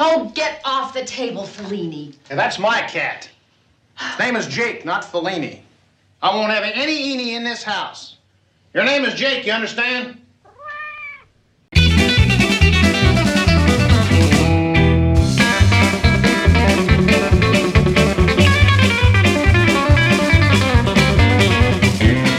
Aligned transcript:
Oh, 0.00 0.30
get 0.34 0.60
off 0.64 0.94
the 0.94 1.04
table, 1.04 1.42
Fellini. 1.42 2.14
Hey, 2.28 2.36
that's 2.36 2.58
my 2.58 2.80
cat. 2.82 3.28
His 3.98 4.18
name 4.18 4.36
is 4.36 4.46
Jake, 4.46 4.84
not 4.84 5.04
Fellini. 5.04 5.60
I 6.22 6.34
won't 6.34 6.52
have 6.52 6.64
any 6.64 6.92
Eenie 6.92 7.34
in 7.34 7.44
this 7.44 7.62
house. 7.62 8.16
Your 8.74 8.84
name 8.84 9.04
is 9.04 9.14
Jake, 9.14 9.44
you 9.44 9.52
understand? 9.52 10.18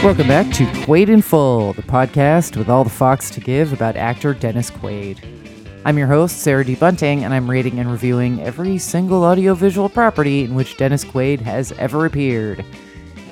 Welcome 0.02 0.28
back 0.28 0.52
to 0.54 0.64
Quaid 0.84 1.08
in 1.08 1.22
Full, 1.22 1.72
the 1.72 1.82
podcast 1.82 2.56
with 2.56 2.68
all 2.68 2.84
the 2.84 2.90
fox 2.90 3.30
to 3.30 3.40
give 3.40 3.72
about 3.72 3.96
actor 3.96 4.34
Dennis 4.34 4.70
Quaid. 4.70 5.43
I'm 5.86 5.98
your 5.98 6.06
host, 6.06 6.38
Sarah 6.38 6.64
D. 6.64 6.76
Bunting, 6.76 7.24
and 7.24 7.34
I'm 7.34 7.50
rating 7.50 7.78
and 7.78 7.92
reviewing 7.92 8.40
every 8.40 8.78
single 8.78 9.22
audiovisual 9.22 9.90
property 9.90 10.42
in 10.42 10.54
which 10.54 10.78
Dennis 10.78 11.04
Quaid 11.04 11.42
has 11.42 11.72
ever 11.72 12.06
appeared. 12.06 12.64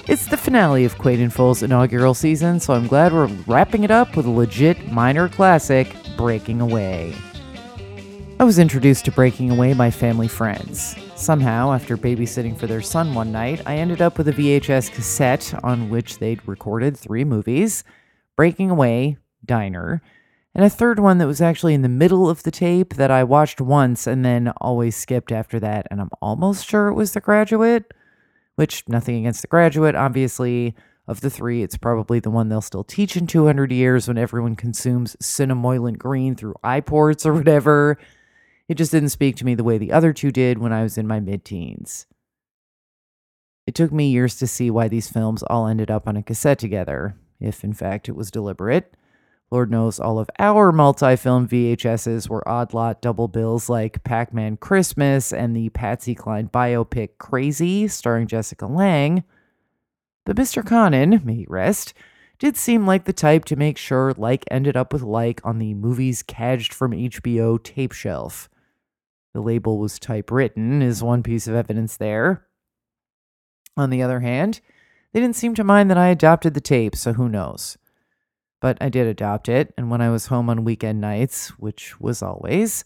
It's 0.07 0.27
the 0.27 0.37
finale 0.37 0.85
of 0.85 0.99
Quaid 0.99 1.19
in 1.19 1.31
Full's 1.31 1.63
inaugural 1.63 2.13
season, 2.13 2.61
so 2.61 2.75
I'm 2.75 2.89
glad 2.89 3.15
we're 3.15 3.29
wrapping 3.47 3.85
it 3.85 3.91
up 3.91 4.19
with 4.19 4.27
a 4.27 4.31
legit 4.31 4.93
minor 4.93 5.31
classic, 5.31 5.97
Breaking 6.19 6.61
Away. 6.61 7.15
I 8.39 8.45
was 8.45 8.59
introduced 8.59 9.07
to 9.07 9.13
Breaking 9.13 9.51
Away 9.51 9.73
by 9.73 9.91
family 9.91 10.29
friends. 10.29 10.95
Somehow, 11.17 11.73
after 11.73 11.97
babysitting 11.97 12.59
for 12.59 12.67
their 12.67 12.83
son 12.83 13.15
one 13.15 13.33
night, 13.33 13.63
I 13.65 13.77
ended 13.77 14.03
up 14.03 14.19
with 14.19 14.29
a 14.29 14.33
VHS 14.33 14.93
cassette 14.93 15.55
on 15.65 15.89
which 15.89 16.19
they'd 16.19 16.47
recorded 16.47 16.99
three 16.99 17.25
movies 17.25 17.83
Breaking 18.37 18.71
Away, 18.71 19.17
Diner, 19.43 20.03
and 20.55 20.65
a 20.65 20.71
third 20.71 20.99
one 20.99 21.19
that 21.19 21.27
was 21.27 21.41
actually 21.41 21.75
in 21.75 21.83
the 21.83 21.89
middle 21.89 22.29
of 22.29 22.43
the 22.43 22.51
tape 22.51 22.95
that 22.95 23.11
I 23.11 23.25
watched 23.25 23.61
once 23.61 24.07
and 24.07 24.25
then 24.25 24.53
always 24.59 24.97
skipped 24.97 25.33
after 25.33 25.59
that, 25.61 25.87
and 25.91 26.01
I'm 26.01 26.11
almost 26.21 26.69
sure 26.69 26.89
it 26.89 26.95
was 26.95 27.13
The 27.13 27.21
Graduate, 27.21 27.93
which, 28.57 28.87
nothing 28.89 29.17
against 29.17 29.43
The 29.43 29.49
Graduate, 29.49 29.95
obviously. 29.95 30.75
Of 31.09 31.21
the 31.21 31.31
three, 31.31 31.65
it's 31.65 31.77
probably 31.77 32.21
the 32.21 32.31
one 32.31 32.49
they'll 32.49 32.61
still 32.61 32.85
teach 32.85 33.17
in 33.17 33.27
200 33.27 33.73
years 33.73 34.07
when 34.07 34.17
everyone 34.17 34.55
consumes 34.55 35.17
Cinemoyland 35.17 35.99
Green 35.99 36.37
through 36.37 36.55
iPorts 36.63 37.27
or 37.27 37.35
whatever. 37.35 37.99
It 38.69 38.77
just 38.77 38.93
didn't 38.93 39.09
speak 39.09 39.35
to 39.37 39.45
me 39.45 39.57
the 39.57 39.65
way 39.65 39.79
the 39.79 39.91
other 39.91 40.13
two 40.13 40.31
did 40.31 40.59
when 40.59 40.73
I 40.73 40.85
was 40.85 40.97
in 40.97 41.09
my 41.09 41.19
mid 41.19 41.45
teens. 41.45 42.07
It 43.67 43.75
took 43.75 43.93
me 43.93 44.11
years 44.11 44.37
to 44.37 44.47
see 44.47 44.71
why 44.71 44.89
these 44.89 45.11
films 45.11 45.43
all 45.43 45.67
ended 45.67 45.91
up 45.91 46.07
on 46.07 46.17
a 46.17 46.23
cassette 46.23 46.59
together, 46.59 47.17
if 47.41 47.65
in 47.65 47.73
fact 47.73 48.09
it 48.09 48.17
was 48.17 48.31
deliberate. 48.31 48.95
Lord 49.53 49.71
knows 49.71 50.01
all 50.01 50.19
of 50.19 50.31
our 50.39 50.73
multi 50.73 51.15
film 51.15 51.47
VHSs 51.47 52.27
were 52.27 52.49
odd 52.49 52.73
lot 52.73 53.03
double 53.03 53.29
bills 53.29 53.69
like 53.69 54.03
Pac 54.03 54.33
Man 54.33 54.57
Christmas 54.57 55.31
and 55.31 55.55
the 55.55 55.69
Patsy 55.69 56.15
Cline 56.15 56.49
biopic 56.49 57.19
Crazy, 57.19 57.87
starring 57.87 58.27
Jessica 58.27 58.65
Lange. 58.65 59.25
But 60.25 60.37
Mr. 60.37 60.67
Conan, 60.67 61.21
may 61.23 61.45
rest, 61.51 61.93
did 62.39 62.57
seem 62.57 62.87
like 62.87 63.05
the 63.05 63.13
type 63.13 63.45
to 63.45 63.57
make 63.57 63.77
sure 63.77 64.15
like 64.17 64.47
ended 64.51 64.75
up 64.75 64.91
with 64.91 65.03
like 65.03 65.43
on 65.45 65.59
the 65.59 65.75
movies 65.75 66.23
cadged 66.23 66.73
from 66.73 66.93
HBO 66.93 67.63
tape 67.63 67.93
shelf. 67.93 68.49
The 69.35 69.43
label 69.43 69.79
was 69.79 69.99
typewritten, 69.99 70.81
is 70.81 71.03
one 71.03 71.23
piece 71.23 71.47
of 71.47 71.55
evidence 71.55 71.99
there. 71.99 72.47
On 73.77 73.91
the 73.91 74.01
other 74.01 74.21
hand, 74.21 74.63
they 75.13 75.21
didn't 75.21 75.37
seem 75.37 75.55
to 75.57 75.63
mind 75.63 75.91
that 75.91 75.99
I 75.99 76.09
adopted 76.09 76.55
the 76.55 76.63
tape, 76.63 76.97
so 76.97 77.13
who 77.13 77.29
knows. 77.29 77.77
But 78.63 78.79
I 78.81 78.91
did 78.91 79.09
adopt 79.09 79.49
it, 79.49 79.75
and 79.77 79.91
when 79.91 80.01
I 80.01 80.09
was 80.09 80.27
home 80.27 80.49
on 80.49 80.63
weekend 80.63 81.01
nights, 81.01 81.49
which 81.59 82.01
was 82.01 82.23
always, 82.23 82.85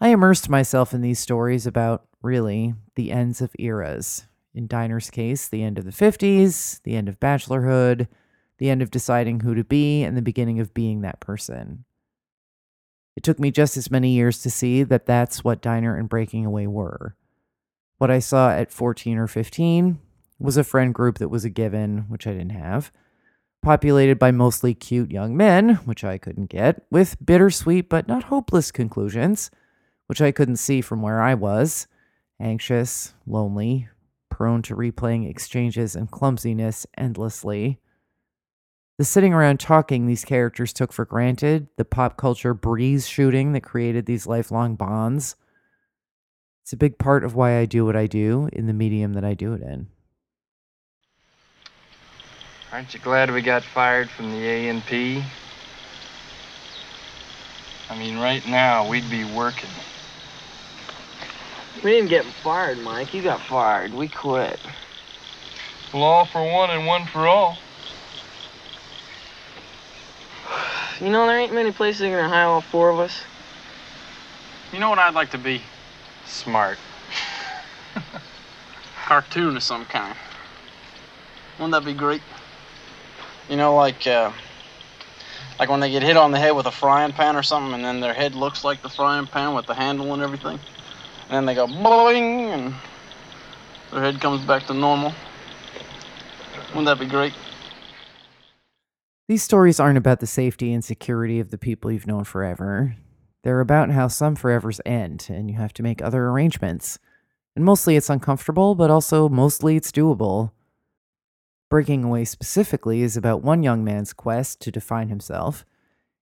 I 0.00 0.08
immersed 0.08 0.48
myself 0.48 0.94
in 0.94 1.02
these 1.02 1.18
stories 1.18 1.66
about, 1.66 2.06
really, 2.22 2.74
the 2.94 3.12
ends 3.12 3.42
of 3.42 3.54
eras. 3.58 4.26
In 4.54 4.66
Diner's 4.66 5.10
case, 5.10 5.46
the 5.46 5.62
end 5.62 5.78
of 5.78 5.84
the 5.84 5.90
50s, 5.90 6.80
the 6.82 6.96
end 6.96 7.10
of 7.10 7.20
bachelorhood, 7.20 8.08
the 8.56 8.70
end 8.70 8.80
of 8.80 8.90
deciding 8.90 9.40
who 9.40 9.54
to 9.54 9.64
be, 9.64 10.02
and 10.02 10.16
the 10.16 10.22
beginning 10.22 10.60
of 10.60 10.72
being 10.72 11.02
that 11.02 11.20
person. 11.20 11.84
It 13.14 13.22
took 13.22 13.38
me 13.38 13.50
just 13.50 13.76
as 13.76 13.90
many 13.90 14.12
years 14.12 14.40
to 14.42 14.50
see 14.50 14.82
that 14.84 15.04
that's 15.04 15.44
what 15.44 15.60
Diner 15.60 15.94
and 15.94 16.08
Breaking 16.08 16.46
Away 16.46 16.66
were. 16.66 17.16
What 17.98 18.10
I 18.10 18.20
saw 18.20 18.52
at 18.52 18.72
14 18.72 19.18
or 19.18 19.26
15 19.26 19.98
was 20.38 20.56
a 20.56 20.64
friend 20.64 20.94
group 20.94 21.18
that 21.18 21.28
was 21.28 21.44
a 21.44 21.50
given, 21.50 22.06
which 22.08 22.26
I 22.26 22.32
didn't 22.32 22.52
have, 22.52 22.90
populated 23.62 24.18
by 24.18 24.30
mostly 24.30 24.74
cute 24.74 25.10
young 25.10 25.36
men, 25.36 25.76
which 25.84 26.04
I 26.04 26.18
couldn't 26.18 26.50
get, 26.50 26.84
with 26.90 27.16
bittersweet 27.24 27.88
but 27.88 28.08
not 28.08 28.24
hopeless 28.24 28.70
conclusions, 28.70 29.50
which 30.06 30.20
I 30.20 30.32
couldn't 30.32 30.56
see 30.56 30.80
from 30.80 31.02
where 31.02 31.20
I 31.20 31.34
was 31.34 31.86
anxious, 32.40 33.14
lonely, 33.26 33.88
prone 34.30 34.62
to 34.62 34.76
replaying 34.76 35.28
exchanges 35.28 35.96
and 35.96 36.10
clumsiness 36.10 36.86
endlessly 36.96 37.80
the 38.98 39.04
sitting 39.04 39.32
around 39.32 39.60
talking 39.60 40.06
these 40.06 40.24
characters 40.24 40.72
took 40.72 40.92
for 40.92 41.04
granted, 41.04 41.68
the 41.76 41.84
pop 41.84 42.16
culture 42.16 42.52
breeze 42.52 43.06
shooting 43.06 43.52
that 43.52 43.60
created 43.60 44.06
these 44.06 44.26
lifelong 44.26 44.74
bonds. 44.74 45.36
It's 46.64 46.72
a 46.72 46.76
big 46.76 46.98
part 46.98 47.22
of 47.22 47.36
why 47.36 47.58
I 47.58 47.64
do 47.64 47.86
what 47.86 47.94
I 47.94 48.08
do 48.08 48.50
in 48.52 48.66
the 48.66 48.72
medium 48.72 49.12
that 49.12 49.24
I 49.24 49.34
do 49.34 49.52
it 49.52 49.62
in. 49.62 49.86
Aren't 52.70 52.92
you 52.92 53.00
glad 53.00 53.32
we 53.32 53.40
got 53.40 53.64
fired 53.64 54.10
from 54.10 54.30
the 54.30 54.46
A&P? 54.46 55.24
I 57.88 57.98
mean, 57.98 58.18
right 58.18 58.46
now, 58.46 58.86
we'd 58.86 59.08
be 59.08 59.24
working. 59.24 59.70
We 61.82 61.92
didn't 61.92 62.10
get 62.10 62.26
fired, 62.26 62.76
Mike. 62.78 63.14
You 63.14 63.22
got 63.22 63.40
fired. 63.40 63.94
We 63.94 64.08
quit. 64.08 64.60
Well, 65.94 66.02
all 66.02 66.26
for 66.26 66.44
one 66.44 66.68
and 66.68 66.86
one 66.86 67.06
for 67.06 67.26
all. 67.26 67.56
You 71.00 71.08
know, 71.08 71.26
there 71.26 71.38
ain't 71.38 71.54
many 71.54 71.72
places 71.72 72.00
that 72.00 72.10
can 72.10 72.28
hire 72.28 72.48
all 72.48 72.60
four 72.60 72.90
of 72.90 73.00
us. 73.00 73.22
You 74.72 74.78
know 74.78 74.90
what 74.90 74.98
I'd 74.98 75.14
like 75.14 75.30
to 75.30 75.38
be? 75.38 75.62
Smart. 76.26 76.76
Cartoon 79.06 79.56
of 79.56 79.62
some 79.62 79.86
kind. 79.86 80.14
Wouldn't 81.58 81.72
that 81.72 81.86
be 81.86 81.94
great? 81.94 82.20
You 83.48 83.56
know, 83.56 83.74
like, 83.74 84.06
uh, 84.06 84.30
like 85.58 85.70
when 85.70 85.80
they 85.80 85.90
get 85.90 86.02
hit 86.02 86.16
on 86.16 86.30
the 86.30 86.38
head 86.38 86.52
with 86.52 86.66
a 86.66 86.70
frying 86.70 87.12
pan 87.12 87.34
or 87.34 87.42
something, 87.42 87.74
and 87.74 87.84
then 87.84 88.00
their 88.00 88.14
head 88.14 88.34
looks 88.34 88.64
like 88.64 88.82
the 88.82 88.88
frying 88.88 89.26
pan 89.26 89.54
with 89.54 89.66
the 89.66 89.74
handle 89.74 90.12
and 90.12 90.22
everything. 90.22 90.58
And 91.28 91.30
then 91.30 91.46
they 91.46 91.54
go 91.54 91.66
boing, 91.66 92.52
and 92.52 92.74
their 93.90 94.02
head 94.02 94.20
comes 94.20 94.44
back 94.44 94.66
to 94.66 94.74
normal. 94.74 95.12
Wouldn't 96.68 96.86
that 96.86 96.98
be 96.98 97.06
great? 97.06 97.32
These 99.28 99.42
stories 99.42 99.80
aren't 99.80 99.98
about 99.98 100.20
the 100.20 100.26
safety 100.26 100.72
and 100.72 100.84
security 100.84 101.40
of 101.40 101.50
the 101.50 101.58
people 101.58 101.90
you've 101.90 102.06
known 102.06 102.24
forever. 102.24 102.96
They're 103.44 103.60
about 103.60 103.90
how 103.90 104.08
some 104.08 104.36
forevers 104.36 104.80
end 104.86 105.26
and 105.28 105.50
you 105.50 105.56
have 105.56 105.72
to 105.74 105.82
make 105.82 106.02
other 106.02 106.28
arrangements. 106.28 106.98
And 107.54 107.64
mostly 107.64 107.96
it's 107.96 108.10
uncomfortable, 108.10 108.74
but 108.74 108.90
also 108.90 109.28
mostly 109.28 109.76
it's 109.76 109.92
doable. 109.92 110.52
Breaking 111.70 112.04
Away 112.04 112.24
specifically 112.24 113.02
is 113.02 113.16
about 113.16 113.42
one 113.42 113.62
young 113.62 113.84
man's 113.84 114.12
quest 114.12 114.60
to 114.60 114.70
define 114.70 115.08
himself, 115.08 115.64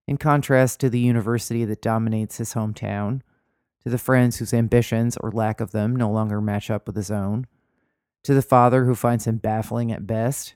in 0.07 0.17
contrast 0.17 0.79
to 0.79 0.89
the 0.89 0.99
university 0.99 1.65
that 1.65 1.81
dominates 1.81 2.37
his 2.37 2.53
hometown, 2.53 3.21
to 3.83 3.89
the 3.89 3.97
friends 3.97 4.37
whose 4.37 4.53
ambitions 4.53 5.17
or 5.17 5.31
lack 5.31 5.61
of 5.61 5.71
them 5.71 5.95
no 5.95 6.09
longer 6.09 6.41
match 6.41 6.69
up 6.69 6.87
with 6.87 6.95
his 6.95 7.11
own, 7.11 7.47
to 8.23 8.33
the 8.33 8.41
father 8.41 8.85
who 8.85 8.95
finds 8.95 9.25
him 9.25 9.37
baffling 9.37 9.91
at 9.91 10.07
best, 10.07 10.55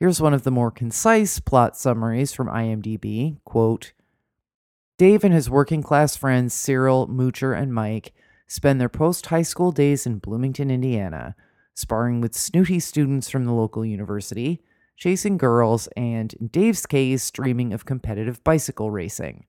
Here's 0.00 0.20
one 0.20 0.34
of 0.34 0.42
the 0.42 0.50
more 0.50 0.70
concise 0.70 1.38
plot 1.38 1.76
summaries 1.76 2.32
from 2.32 2.48
IMDb. 2.48 3.38
Quote 3.44 3.92
Dave 4.98 5.24
and 5.24 5.32
his 5.32 5.48
working 5.48 5.82
class 5.82 6.16
friends 6.16 6.52
Cyril, 6.52 7.08
Moocher, 7.08 7.56
and 7.56 7.72
Mike 7.72 8.12
spend 8.46 8.80
their 8.80 8.88
post 8.88 9.26
high 9.26 9.42
school 9.42 9.72
days 9.72 10.04
in 10.04 10.18
Bloomington, 10.18 10.70
Indiana, 10.70 11.36
sparring 11.74 12.20
with 12.20 12.34
snooty 12.34 12.80
students 12.80 13.28
from 13.28 13.44
the 13.44 13.52
local 13.52 13.84
university, 13.84 14.62
chasing 14.96 15.36
girls, 15.36 15.88
and, 15.96 16.32
in 16.34 16.46
Dave's 16.48 16.86
case, 16.86 17.30
dreaming 17.30 17.72
of 17.72 17.84
competitive 17.84 18.42
bicycle 18.44 18.90
racing. 18.90 19.44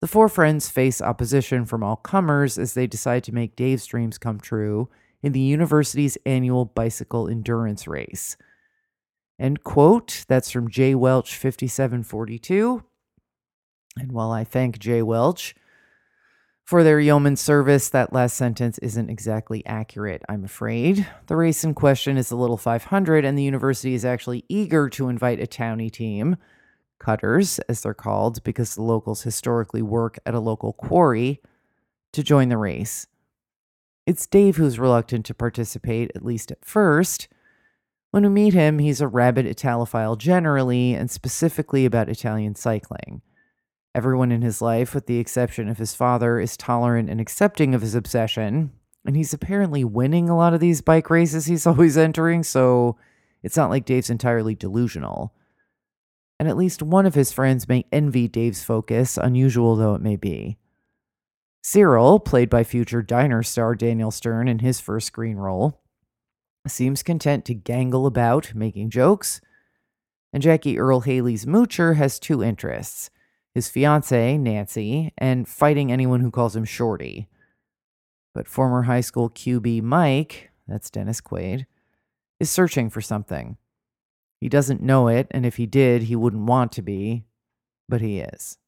The 0.00 0.08
four 0.08 0.28
friends 0.28 0.68
face 0.68 1.00
opposition 1.00 1.64
from 1.64 1.82
all 1.82 1.96
comers 1.96 2.58
as 2.58 2.74
they 2.74 2.86
decide 2.86 3.24
to 3.24 3.34
make 3.34 3.56
Dave's 3.56 3.86
dreams 3.86 4.18
come 4.18 4.40
true 4.40 4.88
in 5.22 5.32
the 5.32 5.40
university's 5.40 6.18
annual 6.26 6.64
bicycle 6.64 7.28
endurance 7.28 7.86
race. 7.86 8.36
End 9.38 9.64
quote. 9.64 10.24
That's 10.28 10.50
from 10.50 10.68
J. 10.68 10.94
Welch 10.94 11.36
5742. 11.36 12.84
And 13.96 14.12
while 14.12 14.30
I 14.30 14.44
thank 14.44 14.78
J. 14.78 15.02
Welch 15.02 15.54
for 16.72 16.82
their 16.82 16.98
yeoman 16.98 17.36
service, 17.36 17.90
that 17.90 18.14
last 18.14 18.34
sentence 18.34 18.78
isn't 18.78 19.10
exactly 19.10 19.62
accurate, 19.66 20.22
I'm 20.26 20.42
afraid. 20.42 21.06
The 21.26 21.36
race 21.36 21.64
in 21.64 21.74
question 21.74 22.16
is 22.16 22.30
the 22.30 22.36
Little 22.36 22.56
500, 22.56 23.26
and 23.26 23.36
the 23.36 23.42
university 23.42 23.92
is 23.92 24.06
actually 24.06 24.46
eager 24.48 24.88
to 24.88 25.10
invite 25.10 25.38
a 25.38 25.46
townie 25.46 25.92
team, 25.92 26.38
cutters 26.98 27.58
as 27.68 27.82
they're 27.82 27.92
called, 27.92 28.42
because 28.42 28.74
the 28.74 28.80
locals 28.80 29.20
historically 29.20 29.82
work 29.82 30.18
at 30.24 30.32
a 30.32 30.40
local 30.40 30.72
quarry, 30.72 31.42
to 32.14 32.22
join 32.22 32.48
the 32.48 32.56
race. 32.56 33.06
It's 34.06 34.26
Dave 34.26 34.56
who's 34.56 34.78
reluctant 34.78 35.26
to 35.26 35.34
participate, 35.34 36.10
at 36.14 36.24
least 36.24 36.50
at 36.50 36.64
first. 36.64 37.28
When 38.12 38.22
we 38.22 38.30
meet 38.30 38.54
him, 38.54 38.78
he's 38.78 39.02
a 39.02 39.08
rabid 39.08 39.44
Italophile 39.44 40.16
generally, 40.16 40.94
and 40.94 41.10
specifically 41.10 41.84
about 41.84 42.08
Italian 42.08 42.54
cycling. 42.54 43.20
Everyone 43.94 44.32
in 44.32 44.40
his 44.40 44.62
life, 44.62 44.94
with 44.94 45.06
the 45.06 45.18
exception 45.18 45.68
of 45.68 45.76
his 45.76 45.94
father, 45.94 46.40
is 46.40 46.56
tolerant 46.56 47.10
and 47.10 47.20
accepting 47.20 47.74
of 47.74 47.82
his 47.82 47.94
obsession, 47.94 48.70
and 49.04 49.16
he's 49.16 49.34
apparently 49.34 49.84
winning 49.84 50.30
a 50.30 50.36
lot 50.36 50.54
of 50.54 50.60
these 50.60 50.80
bike 50.80 51.10
races 51.10 51.44
he's 51.44 51.66
always 51.68 51.98
entering, 51.98 52.42
so 52.42 52.96
it's 53.42 53.56
not 53.56 53.68
like 53.68 53.84
Dave's 53.84 54.08
entirely 54.08 54.54
delusional. 54.54 55.34
And 56.38 56.48
at 56.48 56.56
least 56.56 56.82
one 56.82 57.04
of 57.04 57.14
his 57.14 57.32
friends 57.32 57.68
may 57.68 57.84
envy 57.92 58.28
Dave's 58.28 58.64
focus, 58.64 59.18
unusual 59.18 59.76
though 59.76 59.94
it 59.94 60.00
may 60.00 60.16
be. 60.16 60.56
Cyril, 61.62 62.18
played 62.18 62.50
by 62.50 62.64
future 62.64 63.02
diner 63.02 63.42
star 63.42 63.74
Daniel 63.74 64.10
Stern 64.10 64.48
in 64.48 64.60
his 64.60 64.80
first 64.80 65.06
screen 65.06 65.36
role, 65.36 65.80
seems 66.66 67.02
content 67.02 67.44
to 67.44 67.54
gangle 67.54 68.06
about, 68.06 68.54
making 68.54 68.90
jokes. 68.90 69.40
And 70.32 70.42
Jackie 70.42 70.78
Earle 70.78 71.02
Haley's 71.02 71.44
moocher 71.44 71.96
has 71.96 72.18
two 72.18 72.42
interests 72.42 73.10
his 73.54 73.68
fiancee, 73.68 74.38
Nancy, 74.38 75.12
and 75.18 75.46
fighting 75.46 75.92
anyone 75.92 76.20
who 76.20 76.30
calls 76.30 76.56
him 76.56 76.64
Shorty. 76.64 77.28
But 78.34 78.48
former 78.48 78.82
high 78.82 79.02
school 79.02 79.28
QB 79.28 79.82
Mike, 79.82 80.50
that's 80.66 80.90
Dennis 80.90 81.20
Quaid, 81.20 81.66
is 82.40 82.50
searching 82.50 82.88
for 82.88 83.00
something. 83.00 83.58
He 84.40 84.48
doesn't 84.48 84.82
know 84.82 85.08
it, 85.08 85.28
and 85.30 85.46
if 85.46 85.56
he 85.56 85.66
did, 85.66 86.04
he 86.04 86.16
wouldn't 86.16 86.46
want 86.46 86.72
to 86.72 86.82
be, 86.82 87.24
but 87.88 88.00
he 88.00 88.20
is. 88.20 88.58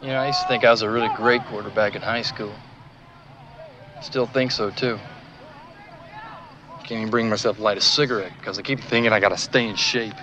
You 0.00 0.08
know, 0.08 0.16
I 0.16 0.28
used 0.28 0.40
to 0.40 0.48
think 0.48 0.64
I 0.64 0.70
was 0.70 0.82
a 0.82 0.90
really 0.90 1.10
great 1.14 1.44
quarterback 1.44 1.94
in 1.94 2.02
high 2.02 2.22
school. 2.22 2.52
Still 4.00 4.26
think 4.26 4.50
so, 4.50 4.70
too. 4.70 4.98
Can't 6.78 6.92
even 6.92 7.10
bring 7.10 7.28
myself 7.28 7.58
to 7.58 7.62
light 7.62 7.78
a 7.78 7.80
cigarette 7.80 8.32
because 8.40 8.58
I 8.58 8.62
keep 8.62 8.80
thinking 8.80 9.12
I 9.12 9.20
gotta 9.20 9.36
stay 9.36 9.68
in 9.68 9.76
shape. 9.76 10.14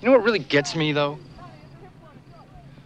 You 0.00 0.06
know 0.06 0.12
what 0.12 0.24
really 0.24 0.38
gets 0.38 0.74
me, 0.74 0.92
though? 0.92 1.18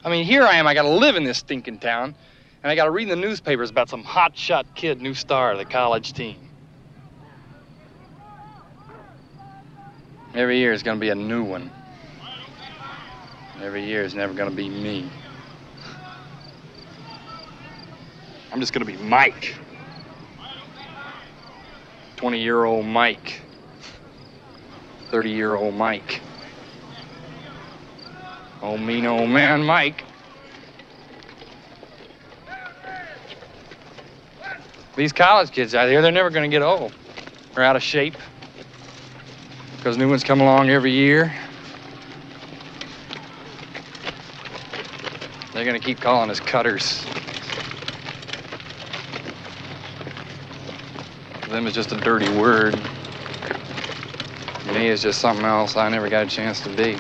I 0.05 0.11
mean, 0.11 0.25
here 0.25 0.43
I 0.43 0.56
am, 0.56 0.66
I 0.66 0.75
gotta 0.75 0.88
live 0.88 1.14
in 1.14 1.22
this 1.22 1.38
stinking 1.38 1.78
town, 1.78 2.14
and 2.62 2.70
I 2.70 2.75
gotta 2.75 2.90
read 2.90 3.05
in 3.05 3.08
the 3.08 3.26
newspapers 3.26 3.70
about 3.70 3.88
some 3.88 4.02
hotshot 4.02 4.64
kid, 4.75 5.00
new 5.00 5.14
star 5.14 5.52
of 5.52 5.58
the 5.58 5.64
college 5.64 6.12
team. 6.12 6.37
Every 10.34 10.58
year 10.58 10.72
is 10.72 10.82
gonna 10.82 10.99
be 10.99 11.11
a 11.11 11.14
new 11.14 11.44
one. 11.44 11.70
Every 13.62 13.87
year 13.87 14.02
is 14.02 14.14
never 14.14 14.34
gonna 14.34 14.50
be 14.50 14.69
me. 14.69 15.08
I'm 18.52 18.58
just 18.58 18.72
gonna 18.72 18.84
be 18.84 18.96
Mike. 18.96 19.55
20 22.16 22.40
year 22.40 22.64
old 22.64 22.84
Mike. 22.84 23.40
30 25.11 25.31
year 25.31 25.55
old 25.55 25.75
Mike. 25.75 26.20
Oh, 28.66 28.78
mean 28.78 29.05
old 29.05 29.28
man 29.28 29.62
Mike. 29.62 30.05
These 34.96 35.12
college 35.12 35.50
kids 35.50 35.75
out 35.75 35.87
here, 35.87 36.00
they're 36.00 36.11
never 36.11 36.31
gonna 36.31 36.49
get 36.49 36.62
old. 36.62 36.90
They're 37.55 37.62
out 37.62 37.76
of 37.76 37.82
shape. 37.82 38.16
Because 39.76 39.99
new 39.99 40.08
ones 40.08 40.25
come 40.25 40.40
along 40.40 40.70
every 40.70 40.93
year. 40.93 41.34
They're 45.52 45.66
gonna 45.66 45.78
keep 45.78 46.00
calling 46.00 46.31
us 46.31 46.40
cutters. 46.40 47.05
To 51.43 51.50
them 51.50 51.66
is 51.66 51.75
just 51.75 51.93
a 51.93 51.99
dirty 51.99 52.31
word. 52.38 52.81
To 54.64 54.72
me, 54.72 54.88
is 54.88 55.02
just 55.02 55.20
something 55.20 55.44
else 55.44 55.76
I 55.76 55.90
never 55.90 56.08
got 56.08 56.22
a 56.22 56.31
chance 56.31 56.62
to 56.62 56.70
be. 56.70 56.96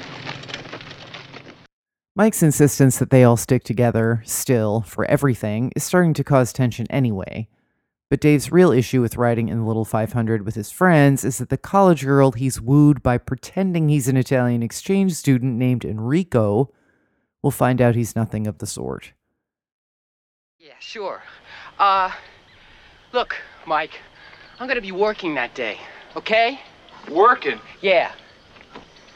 Mike's 2.16 2.44
insistence 2.44 2.98
that 2.98 3.10
they 3.10 3.24
all 3.24 3.36
stick 3.36 3.64
together, 3.64 4.22
still, 4.24 4.82
for 4.82 5.04
everything, 5.06 5.72
is 5.74 5.82
starting 5.82 6.14
to 6.14 6.22
cause 6.22 6.52
tension 6.52 6.86
anyway. 6.88 7.48
But 8.08 8.20
Dave's 8.20 8.52
real 8.52 8.70
issue 8.70 9.00
with 9.00 9.16
riding 9.16 9.48
in 9.48 9.58
the 9.58 9.64
Little 9.64 9.84
500 9.84 10.44
with 10.44 10.54
his 10.54 10.70
friends 10.70 11.24
is 11.24 11.38
that 11.38 11.48
the 11.48 11.56
college 11.56 12.04
girl 12.04 12.30
he's 12.30 12.60
wooed 12.60 13.02
by 13.02 13.18
pretending 13.18 13.88
he's 13.88 14.06
an 14.06 14.16
Italian 14.16 14.62
exchange 14.62 15.14
student 15.14 15.56
named 15.56 15.84
Enrico 15.84 16.70
will 17.42 17.50
find 17.50 17.80
out 17.80 17.96
he's 17.96 18.14
nothing 18.14 18.46
of 18.46 18.58
the 18.58 18.66
sort. 18.66 19.12
Yeah, 20.56 20.74
sure. 20.78 21.24
Uh, 21.80 22.12
look, 23.12 23.34
Mike, 23.66 23.98
I'm 24.60 24.68
gonna 24.68 24.80
be 24.80 24.92
working 24.92 25.34
that 25.34 25.52
day, 25.56 25.78
okay? 26.14 26.60
Working? 27.10 27.60
Yeah. 27.80 28.12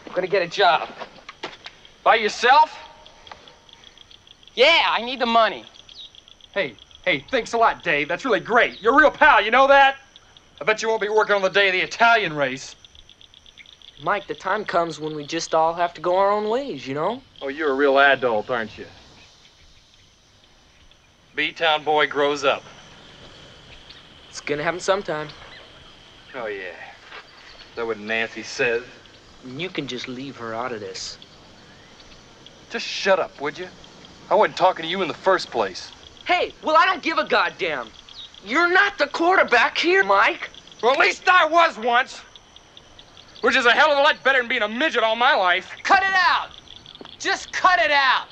I'm 0.04 0.12
gonna 0.14 0.26
get 0.26 0.42
a 0.42 0.48
job. 0.48 0.88
By 2.02 2.16
yourself? 2.16 2.87
Yeah, 4.58 4.86
I 4.90 5.02
need 5.02 5.20
the 5.20 5.26
money. 5.26 5.64
Hey, 6.52 6.74
hey, 7.04 7.24
thanks 7.30 7.52
a 7.52 7.56
lot, 7.56 7.84
Dave. 7.84 8.08
That's 8.08 8.24
really 8.24 8.40
great. 8.40 8.82
You're 8.82 8.92
a 8.92 8.96
real 8.96 9.10
pal, 9.12 9.40
you 9.40 9.52
know 9.52 9.68
that? 9.68 9.98
I 10.60 10.64
bet 10.64 10.82
you 10.82 10.88
won't 10.88 11.00
be 11.00 11.08
working 11.08 11.36
on 11.36 11.42
the 11.42 11.48
day 11.48 11.68
of 11.68 11.74
the 11.74 11.80
Italian 11.80 12.32
race. 12.32 12.74
Mike, 14.02 14.26
the 14.26 14.34
time 14.34 14.64
comes 14.64 14.98
when 14.98 15.14
we 15.14 15.24
just 15.24 15.54
all 15.54 15.74
have 15.74 15.94
to 15.94 16.00
go 16.00 16.16
our 16.16 16.32
own 16.32 16.48
ways, 16.48 16.88
you 16.88 16.94
know? 16.94 17.22
Oh, 17.40 17.46
you're 17.46 17.70
a 17.70 17.74
real 17.74 18.00
adult, 18.00 18.50
aren't 18.50 18.76
you? 18.76 18.86
B-Town 21.36 21.84
boy 21.84 22.08
grows 22.08 22.42
up. 22.42 22.64
It's 24.28 24.40
gonna 24.40 24.64
happen 24.64 24.80
sometime. 24.80 25.28
Oh, 26.34 26.46
yeah. 26.46 26.70
Is 26.70 27.76
that 27.76 27.86
what 27.86 28.00
Nancy 28.00 28.42
says? 28.42 28.82
You 29.46 29.68
can 29.68 29.86
just 29.86 30.08
leave 30.08 30.36
her 30.38 30.52
out 30.52 30.72
of 30.72 30.80
this. 30.80 31.16
Just 32.70 32.84
shut 32.84 33.20
up, 33.20 33.40
would 33.40 33.56
you? 33.56 33.68
I 34.30 34.34
wasn't 34.34 34.56
talking 34.56 34.84
to 34.84 34.88
you 34.90 35.02
in 35.02 35.08
the 35.08 35.14
first 35.14 35.50
place. 35.50 35.90
Hey, 36.26 36.52
well, 36.62 36.76
I 36.76 36.84
don't 36.84 37.02
give 37.02 37.18
a 37.18 37.26
goddamn. 37.26 37.88
You're 38.44 38.72
not 38.72 38.98
the 38.98 39.06
quarterback 39.06 39.78
here, 39.78 40.04
Mike. 40.04 40.50
Well, 40.82 40.92
at 40.92 40.98
least 40.98 41.28
I 41.28 41.46
was 41.46 41.78
once. 41.78 42.20
Which 43.40 43.56
is 43.56 43.66
a 43.66 43.72
hell 43.72 43.90
of 43.90 43.98
a 43.98 44.02
lot 44.02 44.22
better 44.22 44.38
than 44.38 44.48
being 44.48 44.62
a 44.62 44.68
midget 44.68 45.02
all 45.02 45.16
my 45.16 45.34
life. 45.34 45.70
Cut 45.82 46.02
it 46.02 46.14
out. 46.14 46.50
Just 47.18 47.52
cut 47.52 47.78
it 47.80 47.90
out. 47.90 48.26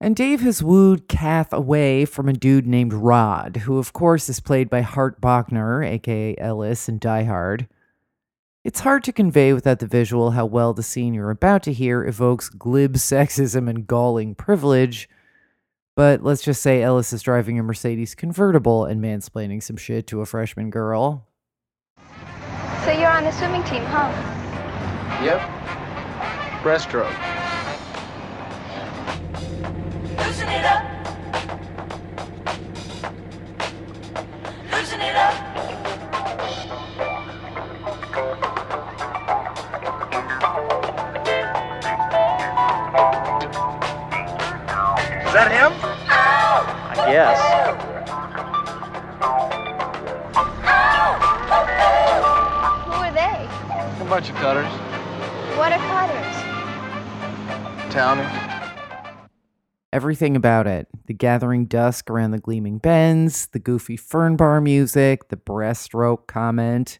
And 0.00 0.14
Dave 0.14 0.40
has 0.42 0.62
wooed 0.62 1.08
Kath 1.08 1.52
away 1.52 2.04
from 2.04 2.28
a 2.28 2.32
dude 2.32 2.66
named 2.66 2.92
Rod, 2.92 3.58
who, 3.58 3.78
of 3.78 3.92
course, 3.92 4.28
is 4.28 4.40
played 4.40 4.68
by 4.68 4.82
Hart 4.82 5.20
Bochner, 5.20 5.86
aka 5.86 6.36
Ellis 6.38 6.88
in 6.88 6.98
Die 6.98 7.24
Hard. 7.24 7.66
It's 8.66 8.80
hard 8.80 9.04
to 9.04 9.12
convey 9.12 9.52
without 9.52 9.78
the 9.78 9.86
visual 9.86 10.32
how 10.32 10.44
well 10.44 10.74
the 10.74 10.82
scene 10.82 11.14
you're 11.14 11.30
about 11.30 11.62
to 11.62 11.72
hear 11.72 12.04
evokes 12.04 12.48
glib 12.48 12.94
sexism 12.96 13.70
and 13.70 13.86
galling 13.86 14.34
privilege. 14.34 15.08
But 15.94 16.24
let's 16.24 16.42
just 16.42 16.62
say 16.62 16.82
Ellis 16.82 17.12
is 17.12 17.22
driving 17.22 17.60
a 17.60 17.62
Mercedes 17.62 18.16
convertible 18.16 18.84
and 18.84 19.00
mansplaining 19.00 19.62
some 19.62 19.76
shit 19.76 20.08
to 20.08 20.20
a 20.20 20.26
freshman 20.26 20.70
girl. 20.70 21.28
So 22.84 22.90
you're 22.90 23.08
on 23.08 23.22
the 23.22 23.30
swimming 23.30 23.62
team, 23.62 23.84
huh? 23.84 24.10
Yep. 25.24 25.40
Breaststroke. 26.64 27.06
Loosen 30.26 30.48
it 30.48 30.64
up. 30.64 30.95
Bunch 54.16 54.30
of 54.30 54.36
cutters. 54.36 54.72
What 55.58 55.72
are 55.72 55.78
cutters? 55.78 56.34
Townie. 57.92 59.20
Everything 59.92 60.36
about 60.36 60.66
it 60.66 60.88
the 61.04 61.12
gathering 61.12 61.66
dusk 61.66 62.08
around 62.08 62.30
the 62.30 62.38
gleaming 62.38 62.78
bends, 62.78 63.48
the 63.48 63.58
goofy 63.58 63.94
fern 63.94 64.34
bar 64.36 64.62
music, 64.62 65.28
the 65.28 65.36
breaststroke 65.36 66.26
comment 66.26 66.98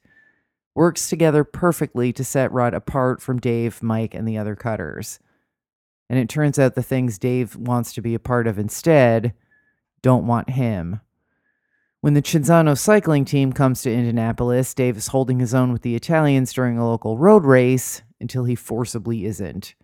works 0.75 1.09
together 1.09 1.43
perfectly 1.43 2.13
to 2.13 2.23
set 2.23 2.53
Rod 2.53 2.75
apart 2.75 3.23
from 3.23 3.41
Dave, 3.41 3.83
Mike, 3.83 4.13
and 4.15 4.29
the 4.29 4.37
other 4.37 4.55
cutters. 4.55 5.19
And 6.11 6.19
it 6.19 6.29
turns 6.29 6.59
out 6.59 6.75
the 6.75 6.83
things 6.83 7.19
Dave 7.19 7.57
wants 7.57 7.95
to 7.95 8.03
be 8.03 8.15
a 8.15 8.19
part 8.19 8.47
of 8.47 8.59
instead 8.59 9.33
don't 10.03 10.27
want 10.27 10.51
him. 10.51 11.01
When 12.07 12.15
the 12.15 12.23
Cinzano 12.23 12.79
cycling 12.79 13.25
team 13.25 13.53
comes 13.53 13.83
to 13.83 13.93
Indianapolis, 13.93 14.75
Dave 14.75 14.97
is 14.97 15.09
holding 15.09 15.41
his 15.41 15.53
own 15.53 15.73
with 15.73 15.83
the 15.83 15.97
Italians 15.97 16.53
during 16.53 16.79
a 16.79 16.89
local 16.89 17.19
road 17.19 17.45
race 17.45 18.03
until 18.21 18.45
he 18.45 18.55
forcibly 18.55 19.25
isn't. 19.25 19.75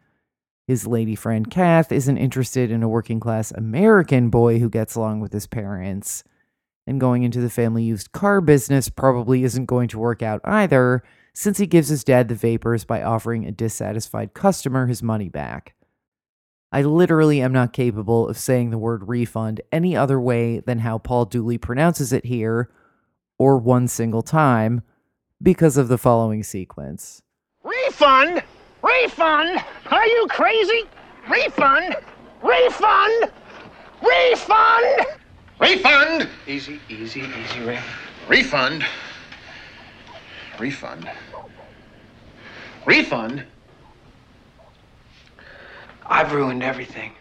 His 0.68 0.86
lady 0.86 1.16
friend 1.16 1.50
Kath 1.50 1.90
isn't 1.90 2.16
interested 2.16 2.70
in 2.70 2.84
a 2.84 2.88
working 2.88 3.18
class 3.18 3.50
American 3.50 4.30
boy 4.30 4.60
who 4.60 4.70
gets 4.70 4.94
along 4.94 5.18
with 5.18 5.32
his 5.32 5.48
parents. 5.48 6.22
And 6.86 7.00
going 7.00 7.24
into 7.24 7.40
the 7.40 7.50
family 7.50 7.82
used 7.82 8.12
car 8.12 8.40
business 8.40 8.88
probably 8.88 9.42
isn't 9.42 9.66
going 9.66 9.88
to 9.88 9.98
work 9.98 10.22
out 10.22 10.40
either, 10.44 11.02
since 11.34 11.58
he 11.58 11.66
gives 11.66 11.88
his 11.88 12.04
dad 12.04 12.28
the 12.28 12.36
vapors 12.36 12.84
by 12.84 13.02
offering 13.02 13.46
a 13.46 13.50
dissatisfied 13.50 14.32
customer 14.32 14.86
his 14.86 15.02
money 15.02 15.28
back. 15.28 15.74
I 16.74 16.80
literally 16.80 17.42
am 17.42 17.52
not 17.52 17.74
capable 17.74 18.26
of 18.26 18.38
saying 18.38 18.70
the 18.70 18.78
word 18.78 19.06
refund 19.06 19.60
any 19.70 19.94
other 19.94 20.18
way 20.18 20.60
than 20.60 20.78
how 20.78 20.96
Paul 20.96 21.26
Dooley 21.26 21.58
pronounces 21.58 22.14
it 22.14 22.24
here, 22.24 22.70
or 23.38 23.58
one 23.58 23.88
single 23.88 24.22
time, 24.22 24.80
because 25.42 25.76
of 25.76 25.88
the 25.88 25.98
following 25.98 26.42
sequence. 26.42 27.22
Refund? 27.62 28.42
Refund? 28.82 29.62
Are 29.90 30.06
you 30.06 30.26
crazy? 30.30 30.84
Refund? 31.30 31.94
Refund? 32.42 33.30
Refund? 34.02 35.06
Refund? 35.60 36.28
Easy, 36.46 36.80
easy, 36.88 37.20
easy, 37.20 37.60
Ray. 37.60 37.80
Refund? 38.28 38.82
Refund? 40.58 41.10
Refund? 42.86 43.44
I've 46.06 46.32
ruined 46.32 46.62
everything. 46.62 47.12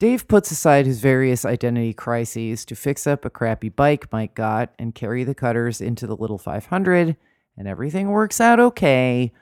Dave 0.00 0.28
puts 0.28 0.50
aside 0.50 0.86
his 0.86 1.00
various 1.00 1.44
identity 1.44 1.94
crises 1.94 2.64
to 2.66 2.74
fix 2.74 3.06
up 3.06 3.24
a 3.24 3.30
crappy 3.30 3.70
bike 3.70 4.12
Mike 4.12 4.34
got 4.34 4.74
and 4.78 4.94
carry 4.94 5.24
the 5.24 5.34
cutters 5.34 5.80
into 5.80 6.06
the 6.06 6.16
little 6.16 6.36
500, 6.36 7.16
and 7.56 7.68
everything 7.68 8.10
works 8.10 8.40
out 8.40 8.60
okay. 8.60 9.32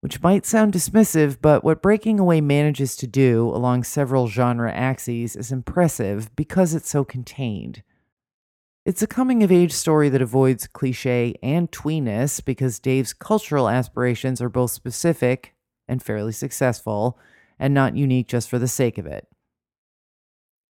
Which 0.00 0.22
might 0.22 0.44
sound 0.44 0.74
dismissive, 0.74 1.38
but 1.40 1.64
what 1.64 1.82
Breaking 1.82 2.20
Away 2.20 2.40
manages 2.40 2.94
to 2.96 3.06
do 3.06 3.48
along 3.48 3.84
several 3.84 4.28
genre 4.28 4.70
axes 4.70 5.34
is 5.34 5.50
impressive 5.50 6.34
because 6.36 6.74
it's 6.74 6.90
so 6.90 7.02
contained. 7.02 7.82
It's 8.84 9.02
a 9.02 9.08
coming 9.08 9.42
of 9.42 9.50
age 9.50 9.72
story 9.72 10.08
that 10.10 10.22
avoids 10.22 10.68
cliche 10.68 11.34
and 11.42 11.72
tweeness 11.72 12.44
because 12.44 12.78
Dave's 12.78 13.12
cultural 13.12 13.68
aspirations 13.68 14.40
are 14.40 14.48
both 14.48 14.70
specific 14.70 15.55
and 15.88 16.02
fairly 16.02 16.32
successful, 16.32 17.18
and 17.58 17.72
not 17.72 17.96
unique 17.96 18.28
just 18.28 18.48
for 18.48 18.58
the 18.58 18.68
sake 18.68 18.98
of 18.98 19.06
it. 19.06 19.26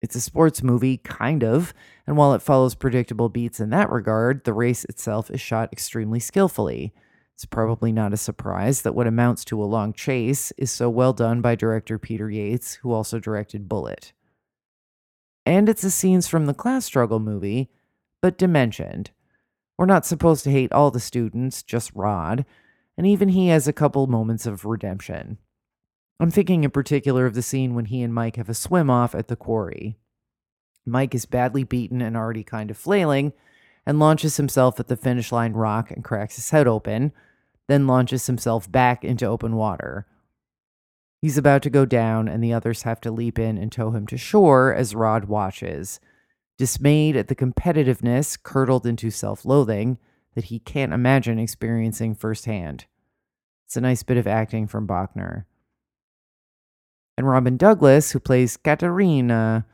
It's 0.03 0.15
a 0.15 0.21
sports 0.21 0.63
movie, 0.63 0.99
kind 0.99 1.43
of, 1.43 1.73
and 2.07 2.17
while 2.17 2.35
it 2.35 2.43
follows 2.43 2.75
predictable 2.75 3.29
beats 3.29 3.61
in 3.61 3.71
that 3.71 3.91
regard, 3.91 4.45
the 4.45 4.53
race 4.53 4.85
itself 4.85 5.31
is 5.31 5.41
shot 5.41 5.73
extremely 5.73 6.21
skillfully. 6.21 6.93
It's 7.35 7.45
probably 7.45 7.93
not 7.93 8.13
a 8.13 8.19
surprise 8.19 8.83
that 8.83 8.95
what 8.95 9.07
amounts 9.07 9.45
to 9.47 9.63
a 9.63 9.65
long 9.65 9.93
chase 9.93 10.53
is 10.57 10.71
so 10.71 10.89
well 10.89 11.13
done 11.13 11.41
by 11.41 11.55
director 11.55 11.99
Peter 11.99 12.31
Yates, 12.31 12.75
who 12.77 12.93
also 12.93 13.19
directed 13.19 13.69
Bullitt. 13.69 14.13
And 15.45 15.69
it's 15.69 15.83
the 15.83 15.91
scenes 15.91 16.29
from 16.29 16.47
the 16.47 16.55
class 16.55 16.85
struggle 16.85 17.21
movie, 17.21 17.71
but 18.23 18.39
dimensioned. 18.39 19.11
We're 19.79 19.87
not 19.87 20.07
supposed 20.07 20.45
to 20.45 20.51
hate 20.51 20.73
all 20.73 20.91
the 20.91 21.01
students, 21.01 21.63
just 21.63 21.93
Rod, 21.95 22.45
and 22.97 23.07
even 23.07 23.31
he 23.31 23.49
has 23.49 23.69
a 23.69 23.73
couple 23.73 24.07
moments 24.07 24.47
of 24.47 24.65
redemption. 24.65 25.39
I'm 26.19 26.31
thinking 26.31 26.65
in 26.65 26.71
particular 26.71 27.27
of 27.27 27.35
the 27.35 27.43
scene 27.43 27.75
when 27.75 27.87
he 27.87 28.03
and 28.03 28.15
Mike 28.15 28.37
have 28.37 28.49
a 28.49 28.55
swim 28.55 28.89
off 28.89 29.15
at 29.15 29.29
the 29.29 29.37
quarry. 29.37 29.99
Mike 30.87 31.15
is 31.15 31.27
badly 31.27 31.65
beaten 31.65 32.01
and 32.01 32.17
already 32.17 32.43
kind 32.43 32.71
of 32.71 32.79
flailing, 32.79 33.33
and 33.85 33.99
launches 33.99 34.37
himself 34.37 34.81
at 34.81 34.89
the 34.89 34.97
finish 34.97 35.31
line 35.31 35.53
rock 35.53 35.91
and 35.91 36.03
cracks 36.03 36.37
his 36.37 36.51
head 36.51 36.67
open, 36.67 37.13
then 37.69 37.87
launches 37.87 38.27
himself 38.27 38.71
back 38.71 39.05
into 39.05 39.27
open 39.27 39.57
water. 39.57 40.07
He's 41.21 41.39
about 41.39 41.63
to 41.63 41.71
go 41.71 41.85
down, 41.85 42.29
and 42.29 42.43
the 42.43 42.53
others 42.53 42.83
have 42.83 43.01
to 43.03 43.11
leap 43.11 43.39
in 43.39 43.59
and 43.59 43.71
tow 43.71 43.91
him 43.91 44.07
to 44.09 44.17
shore 44.17 44.73
as 44.75 44.95
Rod 44.95 45.25
watches, 45.27 46.01
dismayed 46.59 47.17
at 47.17 47.29
the 47.29 47.35
competitiveness 47.35 48.41
curdled 48.43 48.87
into 48.87 49.11
self 49.11 49.45
loathing 49.45 49.99
that 50.37 50.45
he 50.45 50.61
can't 50.61 50.93
imagine 50.93 51.39
experiencing 51.39 52.15
firsthand. 52.15 52.85
It's 53.65 53.77
a 53.77 53.81
nice 53.81 54.05
bit 54.05 54.19
of 54.19 54.27
acting 54.29 54.69
from 54.69 54.87
Bochner. 54.87 55.47
And 57.17 57.27
Robyn 57.27 57.57
Douglass, 57.57 58.13
who 58.13 58.21
plays 58.21 58.59
Katerina, 58.59 59.67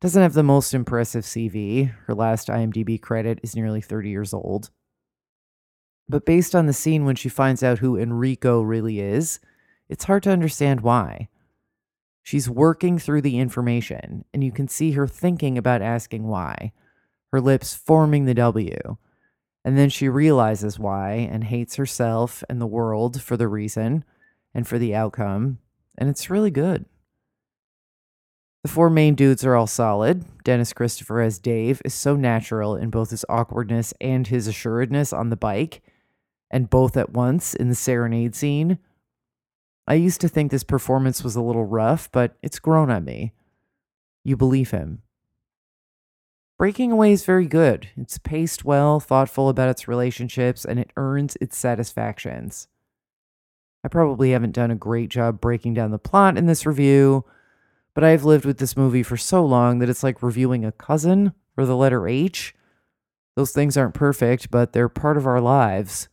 doesn't 0.00 0.22
have 0.22 0.32
the 0.32 0.42
most 0.42 0.72
impressive 0.72 1.24
CV. 1.24 1.94
Her 2.06 2.14
last 2.14 2.48
IMDb 2.48 3.00
credit 3.00 3.38
is 3.42 3.54
nearly 3.54 3.82
30 3.82 4.08
years 4.08 4.32
old. 4.32 4.70
But 6.08 6.24
based 6.24 6.54
on 6.54 6.66
the 6.66 6.72
scene 6.72 7.04
when 7.04 7.16
she 7.16 7.28
finds 7.28 7.62
out 7.62 7.78
who 7.78 7.98
Enrico 7.98 8.62
really 8.62 9.00
is, 9.00 9.38
it's 9.88 10.04
hard 10.04 10.22
to 10.22 10.30
understand 10.30 10.80
why. 10.80 11.28
She's 12.22 12.48
working 12.48 12.98
through 12.98 13.20
the 13.20 13.38
information, 13.38 14.24
and 14.32 14.42
you 14.42 14.50
can 14.50 14.66
see 14.66 14.92
her 14.92 15.06
thinking 15.06 15.58
about 15.58 15.82
asking 15.82 16.26
why, 16.26 16.72
her 17.32 17.40
lips 17.40 17.74
forming 17.74 18.24
the 18.24 18.34
W. 18.34 18.96
And 19.66 19.76
then 19.76 19.90
she 19.90 20.08
realizes 20.08 20.78
why 20.78 21.14
and 21.14 21.42
hates 21.42 21.74
herself 21.74 22.44
and 22.48 22.60
the 22.60 22.68
world 22.68 23.20
for 23.20 23.36
the 23.36 23.48
reason 23.48 24.04
and 24.54 24.64
for 24.64 24.78
the 24.78 24.94
outcome. 24.94 25.58
And 25.98 26.08
it's 26.08 26.30
really 26.30 26.52
good. 26.52 26.84
The 28.62 28.70
four 28.70 28.88
main 28.88 29.16
dudes 29.16 29.44
are 29.44 29.56
all 29.56 29.66
solid. 29.66 30.24
Dennis 30.44 30.72
Christopher 30.72 31.20
as 31.20 31.40
Dave 31.40 31.82
is 31.84 31.94
so 31.94 32.14
natural 32.14 32.76
in 32.76 32.90
both 32.90 33.10
his 33.10 33.24
awkwardness 33.28 33.92
and 34.00 34.28
his 34.28 34.46
assuredness 34.46 35.12
on 35.12 35.30
the 35.30 35.36
bike, 35.36 35.82
and 36.48 36.70
both 36.70 36.96
at 36.96 37.10
once 37.10 37.52
in 37.52 37.68
the 37.68 37.74
serenade 37.74 38.36
scene. 38.36 38.78
I 39.88 39.94
used 39.94 40.20
to 40.20 40.28
think 40.28 40.52
this 40.52 40.62
performance 40.62 41.24
was 41.24 41.34
a 41.34 41.42
little 41.42 41.64
rough, 41.64 42.08
but 42.12 42.36
it's 42.40 42.60
grown 42.60 42.88
on 42.88 43.04
me. 43.04 43.32
You 44.22 44.36
believe 44.36 44.70
him. 44.70 45.02
Breaking 46.58 46.90
Away 46.90 47.12
is 47.12 47.24
very 47.26 47.46
good. 47.46 47.90
It's 47.96 48.16
paced 48.16 48.64
well, 48.64 48.98
thoughtful 48.98 49.50
about 49.50 49.68
its 49.68 49.88
relationships, 49.88 50.64
and 50.64 50.78
it 50.78 50.90
earns 50.96 51.36
its 51.38 51.58
satisfactions. 51.58 52.68
I 53.84 53.88
probably 53.88 54.30
haven't 54.30 54.54
done 54.54 54.70
a 54.70 54.76
great 54.76 55.10
job 55.10 55.38
breaking 55.38 55.74
down 55.74 55.90
the 55.90 55.98
plot 55.98 56.38
in 56.38 56.46
this 56.46 56.64
review, 56.64 57.26
but 57.94 58.04
I've 58.04 58.24
lived 58.24 58.46
with 58.46 58.56
this 58.56 58.76
movie 58.76 59.02
for 59.02 59.18
so 59.18 59.44
long 59.44 59.80
that 59.80 59.90
it's 59.90 60.02
like 60.02 60.22
reviewing 60.22 60.64
a 60.64 60.72
cousin 60.72 61.34
or 61.58 61.66
the 61.66 61.76
letter 61.76 62.08
H. 62.08 62.54
Those 63.36 63.52
things 63.52 63.76
aren't 63.76 63.94
perfect, 63.94 64.50
but 64.50 64.72
they're 64.72 64.88
part 64.88 65.18
of 65.18 65.26
our 65.26 65.42
lives. 65.42 66.08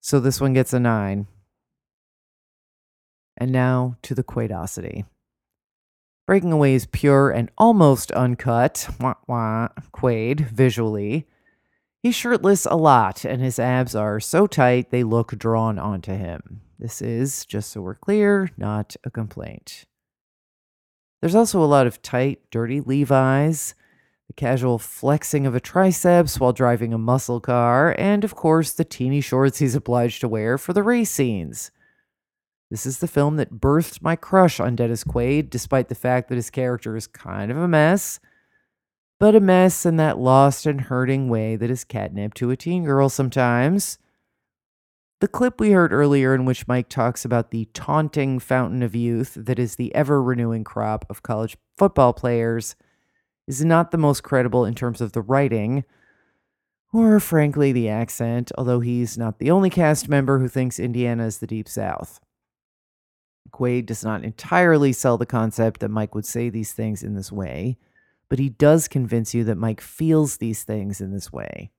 So 0.00 0.20
this 0.20 0.42
one 0.42 0.52
gets 0.52 0.74
a 0.74 0.78
9. 0.78 1.26
And 3.38 3.52
now 3.52 3.96
to 4.02 4.14
the 4.14 4.22
Quaidosity. 4.22 5.06
Breaking 6.28 6.52
Away 6.52 6.74
is 6.74 6.84
pure 6.84 7.30
and 7.30 7.50
almost 7.56 8.12
uncut, 8.12 8.86
wah, 9.00 9.14
wah, 9.26 9.68
Quaid, 9.94 10.40
visually. 10.40 11.26
He's 12.02 12.16
shirtless 12.16 12.66
a 12.66 12.76
lot, 12.76 13.24
and 13.24 13.40
his 13.40 13.58
abs 13.58 13.94
are 13.94 14.20
so 14.20 14.46
tight 14.46 14.90
they 14.90 15.04
look 15.04 15.38
drawn 15.38 15.78
onto 15.78 16.12
him. 16.12 16.60
This 16.78 17.00
is, 17.00 17.46
just 17.46 17.70
so 17.70 17.80
we're 17.80 17.94
clear, 17.94 18.50
not 18.58 18.94
a 19.04 19.10
complaint. 19.10 19.86
There's 21.22 21.34
also 21.34 21.62
a 21.62 21.64
lot 21.64 21.86
of 21.86 22.02
tight, 22.02 22.42
dirty 22.50 22.82
Levi's, 22.82 23.74
the 24.26 24.34
casual 24.34 24.78
flexing 24.78 25.46
of 25.46 25.54
a 25.54 25.60
triceps 25.60 26.38
while 26.38 26.52
driving 26.52 26.92
a 26.92 26.98
muscle 26.98 27.40
car, 27.40 27.96
and 27.98 28.22
of 28.22 28.34
course, 28.34 28.72
the 28.72 28.84
teeny 28.84 29.22
shorts 29.22 29.60
he's 29.60 29.74
obliged 29.74 30.20
to 30.20 30.28
wear 30.28 30.58
for 30.58 30.74
the 30.74 30.82
race 30.82 31.10
scenes. 31.10 31.70
This 32.70 32.84
is 32.84 32.98
the 32.98 33.08
film 33.08 33.36
that 33.36 33.60
birthed 33.60 34.02
my 34.02 34.14
crush 34.14 34.60
on 34.60 34.76
Dennis 34.76 35.02
Quaid, 35.02 35.48
despite 35.48 35.88
the 35.88 35.94
fact 35.94 36.28
that 36.28 36.36
his 36.36 36.50
character 36.50 36.96
is 36.96 37.06
kind 37.06 37.50
of 37.50 37.56
a 37.56 37.66
mess, 37.66 38.20
but 39.18 39.34
a 39.34 39.40
mess 39.40 39.86
in 39.86 39.96
that 39.96 40.18
lost 40.18 40.66
and 40.66 40.82
hurting 40.82 41.28
way 41.28 41.56
that 41.56 41.70
is 41.70 41.84
catnip 41.84 42.34
to 42.34 42.50
a 42.50 42.56
teen 42.56 42.84
girl 42.84 43.08
sometimes. 43.08 43.98
The 45.20 45.28
clip 45.28 45.58
we 45.58 45.72
heard 45.72 45.92
earlier, 45.92 46.34
in 46.34 46.44
which 46.44 46.68
Mike 46.68 46.88
talks 46.88 47.24
about 47.24 47.50
the 47.50 47.64
taunting 47.72 48.38
fountain 48.38 48.82
of 48.82 48.94
youth 48.94 49.34
that 49.34 49.58
is 49.58 49.74
the 49.76 49.92
ever 49.94 50.22
renewing 50.22 50.62
crop 50.62 51.04
of 51.10 51.22
college 51.22 51.56
football 51.76 52.12
players, 52.12 52.76
is 53.48 53.64
not 53.64 53.90
the 53.90 53.98
most 53.98 54.22
credible 54.22 54.64
in 54.64 54.74
terms 54.74 55.00
of 55.00 55.12
the 55.12 55.22
writing, 55.22 55.84
or 56.92 57.18
frankly 57.18 57.72
the 57.72 57.88
accent, 57.88 58.52
although 58.56 58.80
he's 58.80 59.18
not 59.18 59.38
the 59.38 59.50
only 59.50 59.70
cast 59.70 60.08
member 60.08 60.38
who 60.38 60.48
thinks 60.48 60.78
Indiana 60.78 61.26
is 61.26 61.38
the 61.38 61.46
Deep 61.46 61.66
South. 61.66 62.20
Quaid 63.50 63.86
does 63.86 64.04
not 64.04 64.24
entirely 64.24 64.92
sell 64.92 65.18
the 65.18 65.26
concept 65.26 65.80
that 65.80 65.90
Mike 65.90 66.14
would 66.14 66.26
say 66.26 66.48
these 66.48 66.72
things 66.72 67.02
in 67.02 67.14
this 67.14 67.32
way, 67.32 67.78
but 68.28 68.38
he 68.38 68.48
does 68.48 68.88
convince 68.88 69.34
you 69.34 69.44
that 69.44 69.56
Mike 69.56 69.80
feels 69.80 70.36
these 70.36 70.64
things 70.64 71.00
in 71.00 71.12
this 71.12 71.32
way. 71.32 71.70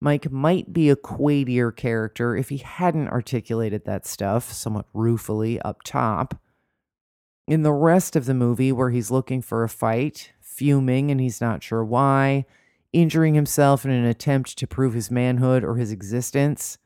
Mike 0.00 0.30
might 0.30 0.72
be 0.72 0.90
a 0.90 0.96
Quaidier 0.96 1.74
character 1.74 2.36
if 2.36 2.50
he 2.50 2.58
hadn't 2.58 3.08
articulated 3.08 3.84
that 3.84 4.06
stuff 4.06 4.52
somewhat 4.52 4.86
ruefully 4.92 5.60
up 5.62 5.82
top. 5.82 6.34
In 7.46 7.62
the 7.62 7.72
rest 7.72 8.16
of 8.16 8.26
the 8.26 8.34
movie, 8.34 8.72
where 8.72 8.90
he's 8.90 9.10
looking 9.10 9.40
for 9.40 9.64
a 9.64 9.68
fight, 9.68 10.32
fuming 10.40 11.10
and 11.10 11.20
he's 11.20 11.40
not 11.40 11.62
sure 11.62 11.84
why, 11.84 12.44
injuring 12.92 13.34
himself 13.34 13.84
in 13.84 13.90
an 13.90 14.04
attempt 14.04 14.56
to 14.58 14.66
prove 14.66 14.94
his 14.94 15.10
manhood 15.10 15.64
or 15.64 15.76
his 15.76 15.90
existence. 15.90 16.78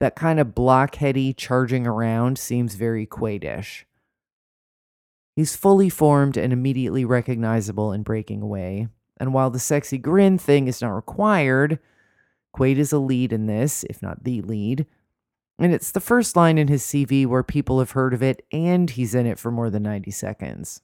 That 0.00 0.16
kind 0.16 0.38
of 0.38 0.48
blockheady 0.48 1.36
charging 1.36 1.86
around 1.86 2.38
seems 2.38 2.74
very 2.74 3.06
Quaidish. 3.06 3.84
He's 5.34 5.56
fully 5.56 5.88
formed 5.88 6.36
and 6.36 6.52
immediately 6.52 7.04
recognizable 7.04 7.92
in 7.92 8.02
breaking 8.02 8.42
away. 8.42 8.88
And 9.18 9.32
while 9.32 9.50
the 9.50 9.58
sexy 9.58 9.98
grin 9.98 10.38
thing 10.38 10.68
is 10.68 10.80
not 10.80 10.90
required, 10.90 11.78
Quaid 12.56 12.76
is 12.76 12.92
a 12.92 12.98
lead 12.98 13.32
in 13.32 13.46
this, 13.46 13.84
if 13.84 14.02
not 14.02 14.24
the 14.24 14.40
lead. 14.42 14.86
And 15.58 15.74
it's 15.74 15.90
the 15.90 16.00
first 16.00 16.36
line 16.36 16.58
in 16.58 16.68
his 16.68 16.84
CV 16.84 17.26
where 17.26 17.42
people 17.42 17.80
have 17.80 17.92
heard 17.92 18.14
of 18.14 18.22
it 18.22 18.44
and 18.52 18.90
he's 18.90 19.14
in 19.14 19.26
it 19.26 19.38
for 19.38 19.50
more 19.50 19.70
than 19.70 19.82
90 19.82 20.10
seconds. 20.12 20.80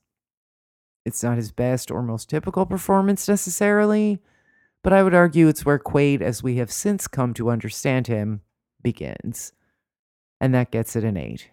It's 1.04 1.22
not 1.22 1.36
his 1.36 1.52
best 1.52 1.90
or 1.90 2.02
most 2.02 2.28
typical 2.28 2.66
performance 2.66 3.28
necessarily, 3.28 4.18
but 4.82 4.92
I 4.92 5.02
would 5.02 5.14
argue 5.14 5.48
it's 5.48 5.64
where 5.64 5.78
Quaid, 5.78 6.20
as 6.20 6.42
we 6.42 6.56
have 6.56 6.72
since 6.72 7.06
come 7.06 7.34
to 7.34 7.50
understand 7.50 8.06
him, 8.06 8.40
begins. 8.84 9.52
And 10.40 10.54
that 10.54 10.70
gets 10.70 10.94
it 10.94 11.02
an 11.02 11.16
8. 11.16 11.50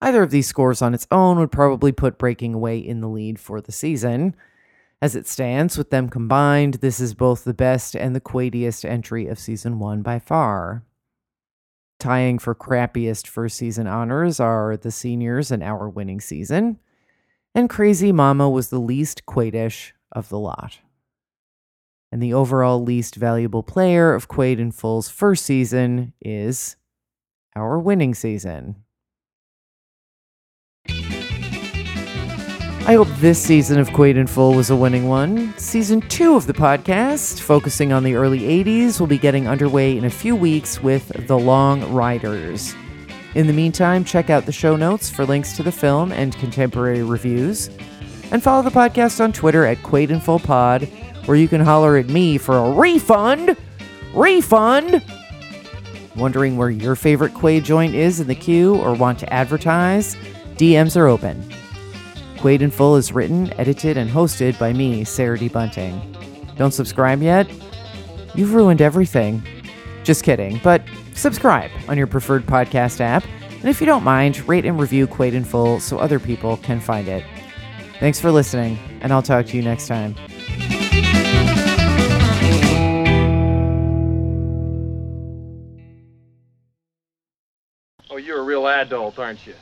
Either 0.00 0.22
of 0.22 0.30
these 0.30 0.46
scores 0.46 0.80
on 0.80 0.94
its 0.94 1.06
own 1.10 1.38
would 1.38 1.52
probably 1.52 1.92
put 1.92 2.18
Breaking 2.18 2.54
Away 2.54 2.78
in 2.78 3.00
the 3.00 3.08
lead 3.08 3.38
for 3.38 3.60
the 3.60 3.72
season. 3.72 4.34
As 5.02 5.14
it 5.14 5.26
stands, 5.26 5.76
with 5.76 5.90
them 5.90 6.08
combined, 6.08 6.74
this 6.74 7.00
is 7.00 7.12
both 7.12 7.44
the 7.44 7.54
best 7.54 7.94
and 7.94 8.14
the 8.14 8.20
Quaidiest 8.20 8.88
entry 8.88 9.26
of 9.26 9.38
season 9.38 9.78
one 9.78 10.00
by 10.02 10.18
far. 10.18 10.84
Tying 11.98 12.38
for 12.38 12.54
crappiest 12.54 13.26
first 13.26 13.56
season 13.56 13.86
honors 13.86 14.38
are 14.38 14.76
The 14.76 14.90
Seniors 14.90 15.50
and 15.50 15.62
Our 15.62 15.88
Winning 15.88 16.20
Season, 16.20 16.78
and 17.54 17.70
Crazy 17.70 18.12
Mama 18.12 18.50
was 18.50 18.68
the 18.68 18.78
least 18.78 19.24
Quaidish 19.26 19.92
of 20.12 20.28
the 20.28 20.38
lot. 20.38 20.78
And 22.12 22.22
the 22.22 22.34
overall 22.34 22.82
least 22.82 23.16
valuable 23.16 23.62
player 23.62 24.14
of 24.14 24.28
Quaid 24.28 24.58
in 24.58 24.70
Full's 24.72 25.08
first 25.08 25.44
season 25.44 26.12
is 26.20 26.76
Our 27.54 27.78
Winning 27.78 28.14
Season. 28.14 28.76
I 32.88 32.94
hope 32.94 33.08
this 33.16 33.42
season 33.42 33.80
of 33.80 33.88
Quaid 33.88 34.14
in 34.14 34.28
Full 34.28 34.54
was 34.54 34.70
a 34.70 34.76
winning 34.76 35.08
one. 35.08 35.52
Season 35.58 36.00
two 36.02 36.36
of 36.36 36.46
the 36.46 36.52
podcast, 36.52 37.40
focusing 37.40 37.92
on 37.92 38.04
the 38.04 38.14
early 38.14 38.42
80s, 38.42 39.00
will 39.00 39.08
be 39.08 39.18
getting 39.18 39.48
underway 39.48 39.98
in 39.98 40.04
a 40.04 40.10
few 40.10 40.36
weeks 40.36 40.80
with 40.80 41.08
The 41.26 41.36
Long 41.36 41.92
Riders. 41.92 42.76
In 43.34 43.48
the 43.48 43.52
meantime, 43.52 44.04
check 44.04 44.30
out 44.30 44.46
the 44.46 44.52
show 44.52 44.76
notes 44.76 45.10
for 45.10 45.26
links 45.26 45.56
to 45.56 45.64
the 45.64 45.72
film 45.72 46.12
and 46.12 46.38
contemporary 46.38 47.02
reviews. 47.02 47.70
And 48.30 48.40
follow 48.40 48.62
the 48.62 48.70
podcast 48.70 49.20
on 49.20 49.32
Twitter 49.32 49.64
at 49.66 49.78
Quaid 49.78 50.10
in 50.10 50.20
Full 50.20 50.38
Pod, 50.38 50.88
where 51.26 51.36
you 51.36 51.48
can 51.48 51.60
holler 51.60 51.96
at 51.96 52.08
me 52.08 52.38
for 52.38 52.56
a 52.56 52.70
refund. 52.70 53.56
Refund! 54.14 55.02
Wondering 56.16 56.56
where 56.56 56.70
your 56.70 56.96
favorite 56.96 57.34
Quaid 57.34 57.64
joint 57.64 57.94
is 57.94 58.20
in 58.20 58.26
the 58.26 58.34
queue 58.34 58.76
or 58.76 58.94
want 58.94 59.18
to 59.18 59.32
advertise? 59.32 60.16
DMs 60.56 60.96
are 60.96 61.06
open. 61.06 61.42
Quaid 62.36 62.62
in 62.62 62.70
Full 62.70 62.96
is 62.96 63.12
written, 63.12 63.52
edited, 63.58 63.96
and 63.96 64.08
hosted 64.08 64.58
by 64.58 64.72
me, 64.72 65.04
Sarah 65.04 65.38
D. 65.38 65.48
Bunting. 65.48 66.16
Don't 66.56 66.72
subscribe 66.72 67.22
yet? 67.22 67.50
You've 68.34 68.54
ruined 68.54 68.80
everything. 68.80 69.42
Just 70.04 70.22
kidding, 70.22 70.60
but 70.62 70.82
subscribe 71.14 71.70
on 71.88 71.98
your 71.98 72.06
preferred 72.06 72.46
podcast 72.46 73.00
app, 73.00 73.24
and 73.50 73.68
if 73.68 73.80
you 73.80 73.86
don't 73.86 74.04
mind, 74.04 74.46
rate 74.48 74.64
and 74.64 74.78
review 74.78 75.06
Quaid 75.06 75.32
in 75.32 75.44
Full 75.44 75.80
so 75.80 75.98
other 75.98 76.20
people 76.20 76.56
can 76.58 76.80
find 76.80 77.08
it. 77.08 77.24
Thanks 77.98 78.20
for 78.20 78.30
listening, 78.30 78.78
and 79.00 79.12
I'll 79.12 79.22
talk 79.22 79.46
to 79.46 79.56
you 79.56 79.62
next 79.62 79.88
time. 79.88 80.14
adult, 88.86 89.18
aren't 89.18 89.46
you? 89.46 89.56